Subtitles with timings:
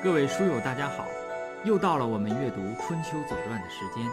[0.00, 1.04] 各位书友，大家好！
[1.64, 4.06] 又到了我们阅读《春秋左传》的时间，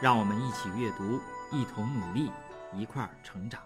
[0.00, 1.20] 让我们一起阅读，
[1.52, 2.30] 一同努力，
[2.74, 3.60] 一块儿成长。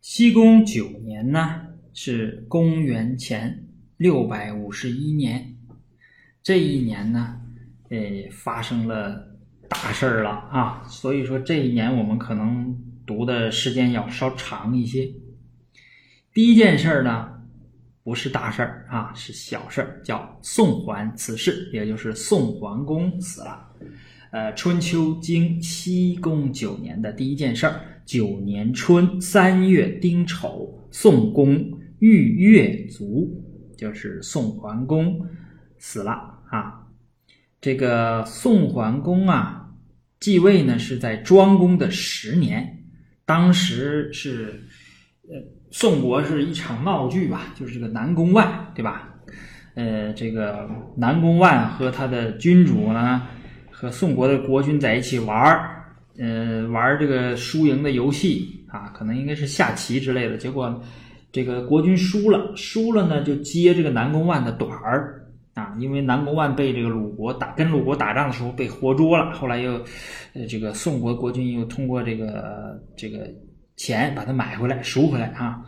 [0.00, 1.60] 西宫九年呢，
[1.94, 3.64] 是公元前
[3.96, 5.56] 六百五十一年。
[6.42, 7.40] 这一年呢，
[7.88, 7.98] 呃，
[8.32, 9.24] 发生了
[9.68, 10.82] 大事儿了啊！
[10.88, 15.08] 所以说这一年我们可能读的时间要稍长一些。
[16.34, 17.39] 第一件事儿呢。
[18.10, 23.64] 不是大事儿啊，是小事儿，叫宋桓辞世，也就是宋桓公死了。
[24.32, 31.54] 呃，春秋经西公九年的第一件事儿，九年春三月丁丑，宋公
[32.00, 33.30] 遇月卒，
[33.76, 35.24] 就是宋桓公
[35.78, 36.10] 死了
[36.50, 36.84] 啊。
[37.60, 39.72] 这个宋桓公啊，
[40.18, 42.82] 继位呢是在庄公的十年，
[43.24, 44.60] 当时是
[45.28, 45.59] 呃。
[45.70, 49.08] 宋国是一场闹剧吧，就是这个南宫万，对吧？
[49.74, 53.22] 呃，这个南宫万和他的君主呢，
[53.70, 55.84] 和宋国的国君在一起玩儿，
[56.18, 60.36] 呃，玩这个输赢的游戏啊，可能应该是下棋之类的。
[60.36, 60.82] 结果
[61.30, 69.74] 这个国君输了，输了呢就接这个南宫万的短儿啊，因为南宫万被这个鲁国打，跟鲁国打仗的时候被活捉了，后来又
[70.34, 73.30] 呃，这个宋国国君又通过这个这个。
[73.80, 75.64] 钱把它买回来赎回来啊，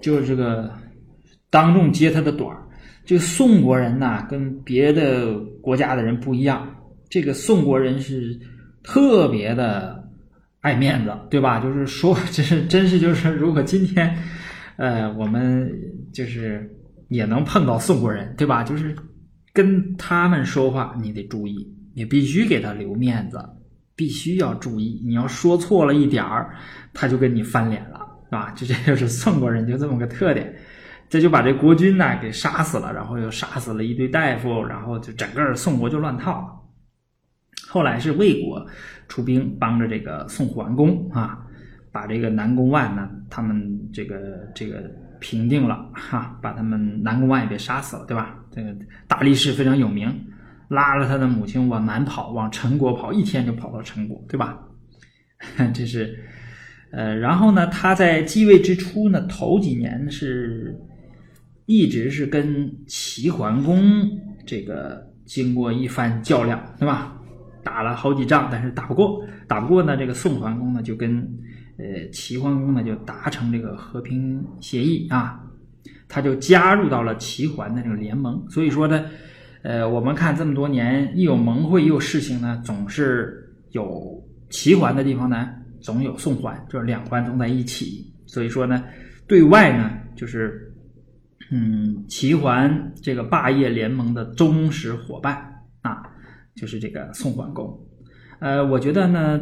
[0.00, 0.68] 就是这个
[1.48, 2.60] 当众揭他的短儿。
[3.04, 6.68] 这个宋国人呐，跟别的国家的人不一样。
[7.08, 8.36] 这个宋国人是
[8.82, 10.08] 特别的
[10.60, 11.60] 爱面子，对吧？
[11.60, 14.12] 就是说，这是真是就是，如果今天
[14.76, 15.70] 呃我们
[16.12, 16.68] 就是
[17.10, 18.64] 也能碰到宋国人，对吧？
[18.64, 18.96] 就是
[19.52, 23.38] 跟他们说话，你得注意，你必须给他留面子。
[23.94, 26.54] 必须要注意，你要说错了一点儿，
[26.92, 30.54] 他就跟你翻脸了，啊，这 这就是宋国人就这么个特点，
[31.08, 36.48] 这就把这国君呢给杀死了，然后又杀死了一堆大夫，然后就整个宋国就乱套了。
[37.68, 38.66] 后来是魏国
[39.08, 41.38] 出兵帮着这个宋桓公啊，
[41.90, 44.16] 把这个南宫万呢，他们这个
[44.54, 44.82] 这个
[45.20, 48.36] 平定了哈，把他们南宫万也给杀死了，对吧？
[48.50, 48.74] 这个
[49.06, 50.08] 大力士非常有名。
[50.72, 54.58] 拉着他的母亲往南跑，往陈国跑，一天就跑到陈国，对吧？
[55.74, 56.18] 这是，
[56.92, 60.74] 呃，然后呢，他在继位之初呢，头几年是
[61.66, 63.82] 一直是跟齐桓公
[64.46, 67.20] 这个经过一番较量，对吧？
[67.62, 71.18] 打了好几仗，但是打不过，打不过呢，这个宋桓公呢就跟
[71.76, 75.38] 呃齐桓公呢就达成这个和平协议啊，
[76.08, 79.04] 他就加入到了齐桓的这个联盟，所以说呢。
[79.62, 85.50] 呃，我们看这么多年，一有盟会，一有事情呢，总是有齐桓的地方呢，
[85.80, 88.12] 总有宋桓，就是两桓总在一起。
[88.26, 88.82] 所以说呢，
[89.28, 90.74] 对外呢，就是
[91.52, 95.36] 嗯，齐桓这个霸业联盟的忠实伙伴
[95.82, 96.02] 啊，
[96.56, 97.72] 就是这个宋桓公。
[98.40, 99.40] 呃，我觉得呢，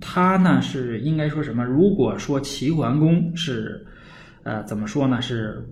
[0.00, 1.64] 他呢是应该说什么？
[1.64, 3.84] 如果说齐桓公是
[4.44, 5.20] 呃，怎么说呢？
[5.20, 5.68] 是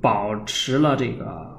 [0.00, 1.52] 保持了这个。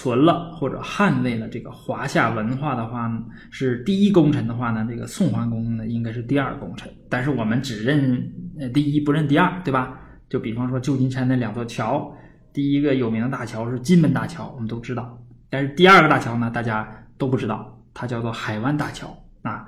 [0.00, 6.90] 存了或者捍卫了这个华夏文化的话呢，是第一功臣的话呢，这个宋桓公呢应该是第二功臣。
[7.10, 10.00] 但是我们只认呃第一不认第二，对吧？
[10.30, 12.10] 就比方说旧金山那两座桥，
[12.50, 15.22] 第一个有名的大桥是金门大桥，我们都知道。
[15.50, 19.66] 但是第二个大桥呢，大家都不知道，它叫做海湾大桥啊。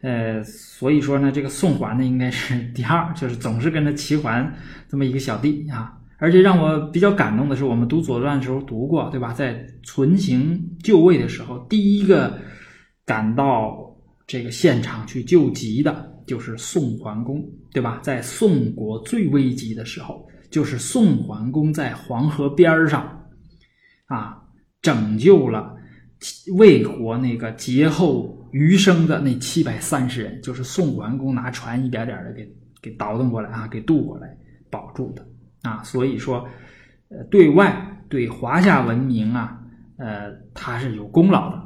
[0.00, 4.52] 呃，所以说呢，这个宋桓呢应该是第二，就是总是跟着齐桓
[4.88, 5.96] 这么一个小弟啊。
[6.20, 9.32] 而且让我比较感动的是，我们读《左传》的时候读过，对吧？
[9.32, 12.38] 在存行就位的时候，第一个
[13.06, 17.42] 赶到这个现场去救急的，就是宋桓公，
[17.72, 17.98] 对吧？
[18.02, 23.26] 在宋国最危急的时候，就是宋桓公在黄河边上，
[24.04, 24.42] 啊，
[24.82, 25.74] 拯救了
[26.58, 32.46] 魏国那个劫后余生的那七百三十人，就是宋桓公拿船一点点的给
[32.82, 34.36] 给倒腾过来啊，给渡过来，
[34.70, 35.26] 保住的。
[35.62, 36.48] 啊，所以说，
[37.08, 39.60] 呃，对外对华夏文明啊，
[39.98, 41.58] 呃，他是有功劳的；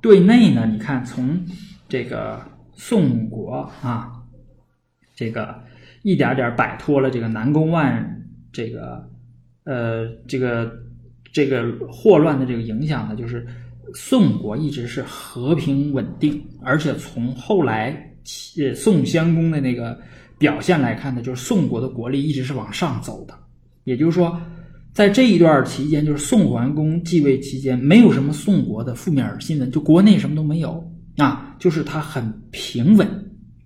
[0.00, 1.44] 对内呢，你看从
[1.88, 2.40] 这个
[2.72, 4.12] 宋国啊，
[5.14, 5.62] 这个
[6.02, 8.22] 一点点摆脱了这个南宫万
[8.52, 9.08] 这个
[9.64, 10.72] 呃这个
[11.32, 13.46] 这个祸乱的这个影响呢，就是
[13.94, 18.14] 宋国一直是和平稳定，而且从后来
[18.74, 20.00] 宋襄公的那个
[20.42, 23.34] 表现来看呢，就是宋国的国力一直是往上走的。
[23.84, 24.36] 也就是说，
[24.92, 30.84] 在这一段期间，就是宋桓公继位期间，没有什么宋国的负面新闻，就国内什么都没有
[31.16, 33.06] 啊，就是他很平稳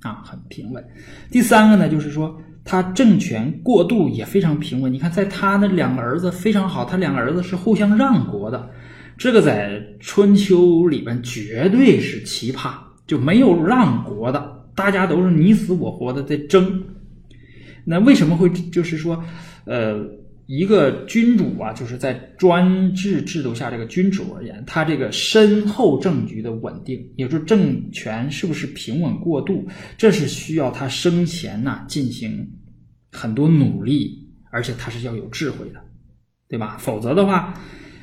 [0.02, 0.84] 啊，很平稳。
[1.30, 4.92] 第三个呢，就是说他政权过渡也非常平稳。
[4.92, 8.70] 你看，在他那两个儿子非常好，他两个儿子是互相让国的，
[9.18, 12.72] 这个在春秋里边绝对是奇葩，
[13.06, 16.80] 就没有让国的，大家都是你死我活的在争。
[17.84, 19.22] 那为什么会就是说，
[19.64, 20.04] 呃，
[20.46, 32.48] 一个君主啊，就是在专制制度下，这个君主而言，他这个身后政局的稳定，也就是政权是不是平稳过渡，这是需要他生前呐进行
[33.12, 35.80] 很多努力，而且他是要有智慧的，
[36.48, 36.76] 对吧？
[36.78, 37.54] 否则的话，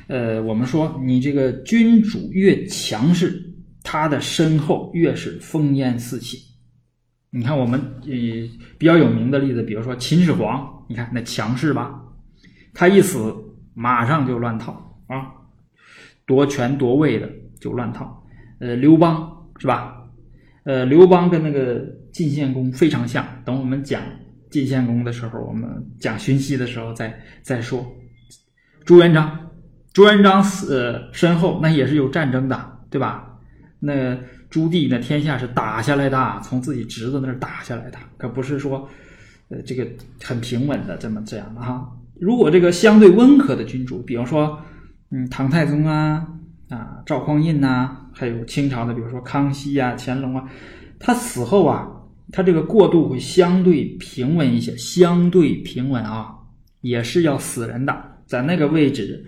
[0.08, 3.38] 呃，我们说你这个君主越强势，
[3.82, 6.53] 他的身后越是烽烟四起。
[7.36, 8.12] 你看，我们呃
[8.78, 12.00] 比较有名的例子，比如说秦始皇，你看那强势吧，
[12.72, 13.34] 他一死
[13.74, 14.72] 马上就乱套
[15.08, 15.32] 啊，
[16.26, 17.28] 夺权夺位的
[17.60, 18.24] 就乱套。
[18.60, 19.28] 呃，刘邦
[19.58, 19.96] 是吧？
[20.62, 23.26] 呃，刘邦跟那个晋献公非常像。
[23.44, 24.00] 等我们讲
[24.48, 27.84] 晋献公的时候，我们讲荀息的时候再再说。
[28.84, 29.50] 朱元璋，
[29.92, 33.33] 朱元璋死身后那也是有战争的，对吧？
[33.84, 34.16] 那。
[34.50, 38.88] 朱棣那天下是打下来的，从自己侄子那儿打下来的，可不是说，
[39.48, 39.84] 呃，这个
[40.22, 41.90] 很平稳的这么这样的哈。
[42.20, 44.56] 如果这个相对温和的君主，比方说，
[45.10, 46.24] 嗯，唐太宗啊，
[46.68, 50.48] 啊，赵匡胤呐，还有清朝的，比如说康熙啊、乾隆啊，
[51.00, 51.88] 他死后啊，
[52.30, 56.32] 他这个过渡会相对平稳一些，相对平稳啊，
[56.82, 57.92] 也是要死人的，
[58.24, 59.26] 在那个位置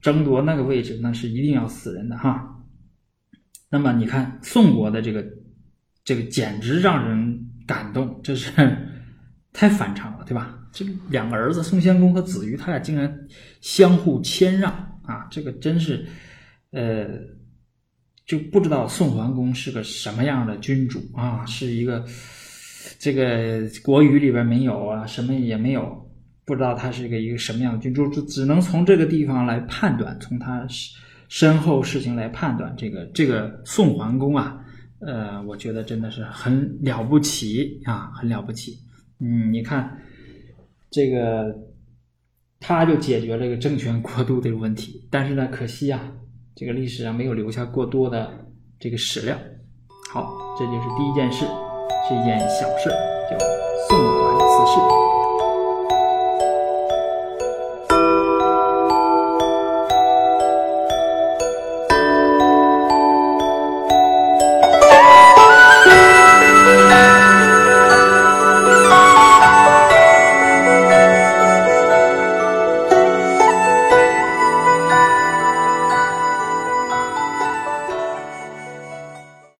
[0.00, 2.52] 争夺那个位置，那是一定要死人的哈。
[3.68, 5.24] 那么你看宋国的这个，
[6.04, 8.52] 这个简直让人感动，这是
[9.52, 10.56] 太反常了，对吧？
[10.72, 13.12] 这两个儿子宋襄公和子瑜，他俩竟然
[13.60, 14.70] 相互谦让
[15.02, 15.26] 啊！
[15.30, 16.06] 这个真是，
[16.70, 17.08] 呃，
[18.24, 21.44] 就不知道宋桓公是个什么样的君主啊？
[21.46, 22.04] 是一个
[22.98, 26.08] 这个国语里边没有啊，什么也没有，
[26.44, 30.96] 不知道他是一个一个什么样的君主，就只能从这个地方来判断，从他是。
[31.28, 34.58] 身后事情来判断这个这个宋桓公啊，
[35.00, 38.78] 呃，我觉得真的是很了不起啊，很了不起。
[39.20, 39.98] 嗯，你看
[40.90, 41.54] 这个，
[42.60, 45.06] 他就解决这个政权过渡的问题。
[45.10, 46.12] 但是呢，可惜啊，
[46.54, 48.46] 这个历史上没有留下过多的
[48.78, 49.36] 这个史料。
[50.10, 51.44] 好，这就是第一件事，
[52.08, 52.88] 是一件小事，
[53.30, 53.38] 叫
[53.88, 55.15] 宋桓刺史。